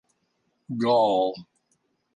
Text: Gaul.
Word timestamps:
Gaul. 0.81 1.35